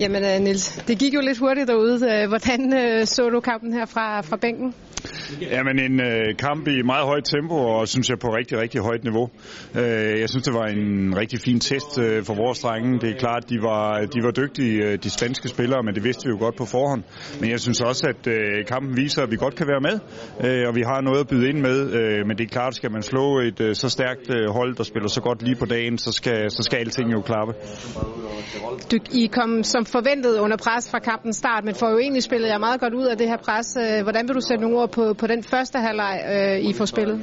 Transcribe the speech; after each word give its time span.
Jamen 0.00 0.22
Nils, 0.22 0.42
Niels, 0.42 0.84
det 0.88 0.98
gik 0.98 1.14
jo 1.14 1.20
lidt 1.20 1.38
hurtigt 1.38 1.68
derude. 1.68 2.12
Øh, 2.12 2.28
hvordan 2.28 2.72
øh, 2.72 3.06
så 3.06 3.30
du 3.30 3.40
kampen 3.40 3.72
her 3.72 3.86
fra, 3.86 4.20
fra 4.20 4.36
bænken? 4.36 4.74
Jamen 5.40 5.78
en 5.78 6.00
øh, 6.00 6.36
kamp 6.38 6.68
i 6.68 6.82
meget 6.82 7.04
højt 7.06 7.24
tempo, 7.24 7.54
og 7.54 7.88
synes 7.88 8.10
jeg 8.10 8.18
på 8.18 8.28
rigtig, 8.28 8.58
rigtig 8.58 8.80
højt 8.80 9.04
niveau. 9.04 9.30
Øh, 9.74 10.20
jeg 10.20 10.28
synes, 10.28 10.44
det 10.44 10.54
var 10.54 10.66
en 10.66 11.16
rigtig 11.16 11.40
fin 11.40 11.60
test 11.60 11.98
øh, 11.98 12.24
for 12.24 12.34
vores 12.34 12.60
drenge. 12.60 12.98
Det 13.00 13.10
er 13.10 13.18
klart, 13.18 13.50
de 13.50 13.58
var, 13.62 14.00
de 14.14 14.22
var 14.22 14.30
dygtige, 14.30 14.84
øh, 14.84 14.98
de 15.02 15.10
spanske 15.10 15.48
spillere, 15.48 15.82
men 15.82 15.94
det 15.94 16.04
vidste 16.04 16.26
vi 16.26 16.30
jo 16.30 16.38
godt 16.38 16.56
på 16.56 16.64
forhånd. 16.64 17.02
Men 17.40 17.50
jeg 17.50 17.60
synes 17.60 17.80
også, 17.80 18.06
at 18.06 18.26
øh, 18.26 18.66
kampen 18.66 18.96
viser, 18.96 19.22
at 19.22 19.30
vi 19.30 19.36
godt 19.36 19.54
kan 19.54 19.66
være 19.66 19.80
med, 19.88 19.96
øh, 20.46 20.68
og 20.68 20.74
vi 20.74 20.82
har 20.90 21.00
noget 21.00 21.20
at 21.20 21.28
byde 21.28 21.48
ind 21.48 21.60
med. 21.60 21.78
Øh, 21.98 22.26
men 22.26 22.38
det 22.38 22.44
er 22.44 22.48
klart, 22.48 22.74
skal 22.74 22.92
man 22.92 23.02
slå 23.02 23.40
et 23.40 23.60
øh, 23.60 23.74
så 23.74 23.88
stærkt 23.88 24.26
øh, 24.36 24.50
hold, 24.50 24.76
der 24.76 24.84
spiller 24.84 25.08
så 25.08 25.20
godt 25.20 25.42
lige 25.42 25.56
på 25.56 25.66
dagen, 25.66 25.98
så 25.98 26.12
skal, 26.12 26.50
så 26.50 26.62
skal 26.62 26.76
alting 26.76 27.12
jo 27.12 27.20
klappe. 27.20 27.52
Du, 28.90 28.96
I 29.12 29.26
kom 29.26 29.62
som 29.62 29.84
forventet 29.84 30.38
under 30.38 30.56
pres 30.56 30.90
fra 30.90 30.98
kampens 30.98 31.36
start, 31.36 31.64
men 31.64 31.74
får 31.74 31.90
jo 31.90 31.98
egentlig 31.98 32.22
spillet 32.22 32.48
jer 32.48 32.58
meget 32.58 32.80
godt 32.80 32.94
ud 32.94 33.06
af 33.06 33.16
det 33.18 33.28
her 33.28 33.36
pres. 33.36 33.68
Øh, 33.82 34.02
hvordan 34.02 34.28
vil 34.28 34.34
du 34.34 34.40
sætte 34.48 34.62
nogle 34.64 34.76
ord 34.78 34.92
på, 34.92 35.14
på 35.18 35.26
den 35.26 35.42
første 35.42 35.78
halvleg, 35.78 36.16
øh, 36.32 36.70
I 36.70 36.72
får 36.72 36.84
spillet? 36.84 37.18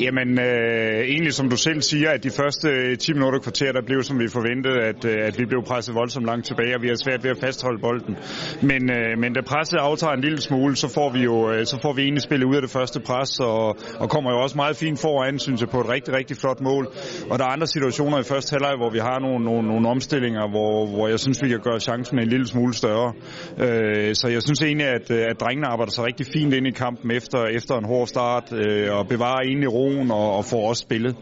Jamen, 0.00 0.40
øh, 0.40 1.00
egentlig 1.14 1.32
som 1.32 1.48
du 1.48 1.56
selv 1.56 1.80
siger, 1.82 2.10
at 2.10 2.24
de 2.24 2.30
første 2.30 2.68
øh, 2.68 2.98
10 2.98 3.12
minutter 3.12 3.38
kvarter, 3.38 3.72
der 3.72 3.82
blev 3.86 4.02
som 4.02 4.18
vi 4.18 4.28
forventede, 4.28 4.78
at, 4.90 5.04
øh, 5.04 5.26
at 5.28 5.38
vi 5.38 5.44
blev 5.44 5.62
presset 5.66 5.94
voldsomt 5.94 6.26
langt 6.26 6.46
tilbage, 6.46 6.74
og 6.76 6.82
vi 6.82 6.88
har 6.88 6.94
svært 6.94 7.24
ved 7.24 7.30
at 7.30 7.38
fastholde 7.40 7.80
bolden. 7.80 8.16
Men, 8.62 8.90
øh, 8.90 9.18
men 9.18 9.32
da 9.32 9.40
presset 9.40 9.78
aftager 9.78 10.12
en 10.12 10.20
lille 10.20 10.40
smule, 10.40 10.76
så 10.76 10.88
får 10.88 11.10
vi 11.10 11.20
jo 11.20 11.52
øh, 11.52 11.66
så 11.66 11.78
får 11.82 11.92
vi 11.92 12.02
egentlig 12.02 12.22
spillet 12.22 12.46
ud 12.46 12.54
af 12.54 12.62
det 12.62 12.70
første 12.70 13.00
pres, 13.00 13.40
og, 13.40 13.76
og 14.02 14.10
kommer 14.10 14.30
jo 14.30 14.38
også 14.44 14.56
meget 14.56 14.76
fint 14.76 14.98
foran, 15.00 15.38
synes 15.38 15.60
jeg, 15.60 15.68
på 15.68 15.80
et 15.80 15.88
rigtig, 15.88 16.14
rigtig 16.14 16.36
flot 16.36 16.60
mål. 16.60 16.84
Og 17.30 17.38
der 17.38 17.44
er 17.44 17.48
andre 17.48 17.66
situationer 17.66 18.18
i 18.18 18.22
første 18.22 18.50
halvleg, 18.54 18.74
hvor 18.76 18.90
vi 18.90 18.98
har 18.98 19.18
nogle, 19.18 19.44
nogle, 19.44 19.68
nogle 19.68 19.88
omstillinger, 19.88 20.48
hvor, 20.50 20.86
hvor 20.86 21.08
jeg 21.08 21.20
synes, 21.20 21.42
vi 21.42 21.48
kan 21.48 21.60
gøre 21.68 21.80
chancen 21.80 22.18
en 22.18 22.28
lille 22.28 22.46
smule 22.46 22.74
større. 22.74 23.12
Øh, 23.64 24.14
så 24.14 24.28
jeg 24.28 24.42
synes 24.42 24.60
egentlig, 24.62 24.86
at, 24.86 25.10
at 25.10 25.40
drengene 25.40 25.66
arbejder 25.66 25.92
sig 25.92 26.04
rigtig 26.04 26.26
fint 26.26 26.54
ind 26.54 26.66
i 26.66 26.70
kampen 26.70 27.10
efter, 27.16 27.46
efter 27.46 27.74
en 27.78 27.84
hård 27.84 28.06
start, 28.06 28.52
øh, 28.52 28.98
og 28.98 29.08
bevarer 29.08 29.40
egentlig 29.40 29.72
roen 29.72 30.10
og, 30.10 30.36
og 30.36 30.44
får 30.44 30.68
også 30.68 30.82
spillet. 30.82 31.16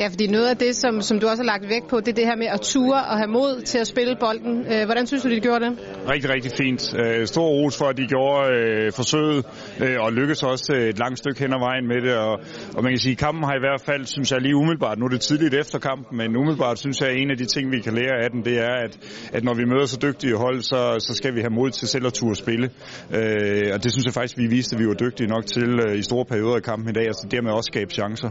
Ja, 0.00 0.08
fordi 0.08 0.26
noget 0.26 0.48
af 0.48 0.56
det, 0.56 0.76
som, 0.76 1.02
som 1.02 1.18
du 1.20 1.28
også 1.28 1.42
har 1.42 1.46
lagt 1.46 1.68
vægt 1.68 1.88
på, 1.88 2.00
det 2.00 2.08
er 2.08 2.12
det 2.12 2.24
her 2.24 2.36
med 2.36 2.46
at 2.46 2.60
ture 2.60 3.00
og 3.10 3.16
have 3.16 3.30
mod 3.38 3.62
til 3.62 3.78
at 3.78 3.86
spille 3.86 4.16
bolden. 4.20 4.54
Øh, 4.72 4.84
hvordan 4.84 5.06
synes 5.06 5.22
du, 5.22 5.30
de 5.30 5.40
gjorde 5.40 5.64
det? 5.64 5.72
Rigtig, 6.08 6.30
rigtig 6.30 6.52
fint. 6.52 6.94
Øh, 7.02 7.26
stor 7.26 7.46
ros 7.48 7.78
for, 7.78 7.84
at 7.84 7.96
de 7.96 8.06
gjorde 8.06 8.42
øh, 8.56 8.92
forsøget, 8.92 9.46
øh, 9.80 9.96
og 10.04 10.12
lykkedes 10.12 10.42
også 10.42 10.72
et 10.72 10.98
langt 10.98 11.18
stykke 11.18 11.40
hen 11.40 11.52
ad 11.52 11.60
vejen 11.68 11.86
med 11.92 12.00
det. 12.06 12.14
Og, 12.16 12.32
og 12.76 12.82
man 12.82 12.92
kan 12.92 12.98
sige, 12.98 13.12
at 13.12 13.18
kampen 13.18 13.44
har 13.44 13.54
i 13.60 13.62
hvert 13.66 13.82
fald, 13.88 14.06
synes 14.06 14.32
jeg 14.32 14.40
lige 14.40 14.56
umiddelbart, 14.56 14.98
nu 14.98 15.04
er 15.04 15.08
det 15.08 15.20
tidligt 15.20 15.54
efter 15.54 15.78
kampen, 15.78 16.18
men 16.20 16.36
umiddelbart 16.36 16.78
synes 16.78 17.00
jeg, 17.00 17.08
at 17.08 17.16
en 17.16 17.30
af 17.30 17.36
de 17.36 17.44
ting, 17.44 17.72
vi 17.72 17.80
kan 17.80 17.94
lære 17.94 18.16
af 18.24 18.30
den, 18.30 18.44
det 18.44 18.56
er, 18.58 18.74
at, 18.84 18.92
at 19.32 19.44
når 19.44 19.54
vi 19.54 19.64
møder 19.64 19.86
så 19.86 19.98
dygtige 20.02 20.36
hold, 20.36 20.60
så, 20.62 20.80
så 21.06 21.14
skal 21.14 21.34
vi 21.34 21.40
have 21.40 21.54
mod 21.58 21.70
til 21.70 21.88
selv 21.88 22.06
at 22.06 22.12
turde 22.12 22.36
spille. 22.36 22.70
Øh, 23.16 23.70
og 23.74 23.78
det 23.84 23.92
synes 23.92 24.04
jeg 24.04 24.14
faktisk, 24.14 24.38
vi 24.38 24.46
viste, 24.46 24.76
at 24.76 24.80
vi 24.82 24.86
var 24.86 24.94
dygtige 24.94 25.28
nok 25.34 25.46
til 25.46 25.70
øh, 25.86 25.98
i 25.98 26.02
store 26.02 26.24
perioder 26.24 26.56
af 26.56 26.62
kampen 26.62 26.88
i 26.88 26.92
dag, 26.92 27.08
og 27.08 27.14
så 27.14 27.26
dermed 27.30 27.50
også 27.50 27.68
skabe 27.72 27.90
chancer. 27.92 28.30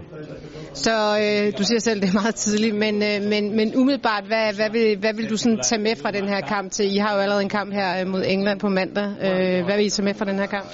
Så 0.73 0.95
øh, 1.23 1.58
du 1.59 1.63
siger 1.63 1.79
selv, 1.79 2.01
det 2.01 2.09
er 2.09 2.13
meget 2.13 2.35
tidligt, 2.35 2.75
men, 2.75 3.03
øh, 3.03 3.21
men, 3.29 3.55
men 3.55 3.75
umiddelbart, 3.75 4.23
hvad, 4.23 4.53
hvad, 4.53 4.69
vil, 4.69 4.97
hvad 4.99 5.13
vil 5.13 5.29
du 5.29 5.37
sådan 5.37 5.59
tage 5.63 5.81
med 5.81 5.95
fra 5.95 6.11
den 6.11 6.27
her 6.27 6.41
kamp 6.41 6.71
til? 6.71 6.95
I 6.95 6.97
har 6.97 7.13
jo 7.15 7.19
allerede 7.19 7.43
en 7.43 7.49
kamp 7.49 7.73
her 7.73 8.01
øh, 8.01 8.07
mod 8.07 8.23
England 8.27 8.59
på 8.59 8.69
mandag. 8.69 9.05
Øh, 9.21 9.65
hvad 9.65 9.77
vil 9.77 9.85
I 9.85 9.89
tage 9.89 10.05
med 10.05 10.13
fra 10.13 10.25
den 10.25 10.39
her 10.39 10.45
kamp? 10.45 10.67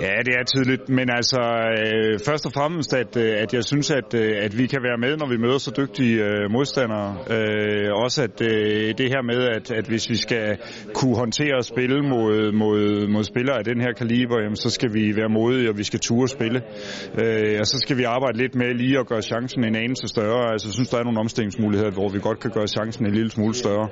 Ja, 0.00 0.14
det 0.26 0.34
er 0.38 0.44
tydeligt, 0.44 0.88
men 0.88 1.10
altså 1.10 1.40
øh, 1.78 2.18
først 2.26 2.46
og 2.46 2.52
fremmest, 2.52 2.94
at, 2.94 3.16
øh, 3.16 3.34
at 3.42 3.54
jeg 3.54 3.64
synes, 3.64 3.90
at, 3.90 4.14
øh, 4.14 4.32
at 4.40 4.58
vi 4.58 4.66
kan 4.66 4.82
være 4.82 4.98
med, 4.98 5.16
når 5.16 5.28
vi 5.28 5.36
møder 5.36 5.58
så 5.58 5.72
dygtige 5.76 6.24
øh, 6.24 6.50
modstandere. 6.50 7.08
Øh, 7.36 7.88
også 8.04 8.22
at 8.22 8.36
øh, 8.40 8.94
det 8.98 9.08
her 9.14 9.22
med, 9.22 9.40
at, 9.56 9.70
at 9.70 9.86
hvis 9.86 10.10
vi 10.10 10.16
skal 10.16 10.58
kunne 10.94 11.16
håndtere 11.16 11.56
og 11.56 11.64
spille 11.64 12.02
mod, 12.02 12.52
mod, 12.52 13.08
mod 13.08 13.24
spillere 13.24 13.58
af 13.58 13.64
den 13.64 13.80
her 13.80 13.92
kaliber, 13.92 14.36
jamen, 14.42 14.56
så 14.56 14.70
skal 14.70 14.94
vi 14.94 15.16
være 15.16 15.28
modige, 15.28 15.68
og 15.70 15.78
vi 15.78 15.84
skal 15.84 16.00
ture 16.00 16.28
spille. 16.28 16.60
Øh, 17.22 17.56
og 17.60 17.66
så 17.66 17.76
skal 17.84 17.96
vi 17.96 18.04
arbejde 18.04 18.38
lidt 18.38 18.54
med 18.54 18.74
lige 18.74 18.98
at 18.98 19.06
gøre 19.06 19.22
chancen 19.22 19.64
en 19.64 19.76
anelse 19.76 20.08
større. 20.08 20.52
Altså, 20.52 20.68
jeg 20.68 20.74
synes, 20.74 20.88
der 20.88 20.98
er 20.98 21.04
nogle 21.04 21.20
omstillingsmuligheder, 21.20 21.90
hvor 21.90 22.08
vi 22.08 22.18
godt 22.18 22.40
kan 22.40 22.50
gøre 22.50 22.66
chancen 22.66 23.06
en 23.06 23.14
lille 23.14 23.30
smule 23.30 23.54
større. 23.54 23.88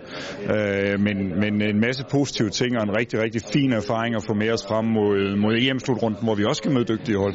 Øh, 0.55 1.01
men, 1.01 1.17
men 1.43 1.63
en 1.63 1.81
masse 1.81 2.05
positive 2.11 2.51
ting 2.51 2.71
og 2.79 2.83
en 2.83 2.97
rigtig, 3.01 3.17
rigtig 3.25 3.43
fin 3.53 3.73
erfaring 3.73 4.15
at 4.15 4.23
få 4.27 4.35
med 4.35 4.51
os 4.53 4.65
frem 4.69 4.85
mod, 4.85 5.37
mod 5.37 5.55
EM 5.61 5.79
slutrunden, 5.91 6.25
hvor 6.25 6.35
vi 6.35 6.45
også 6.45 6.61
skal 6.61 6.71
møde 6.71 6.85
dygtige 6.85 7.19
hold. 7.19 7.35